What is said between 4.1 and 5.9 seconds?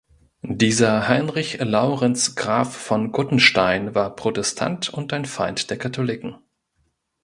Protestant und ein Feind der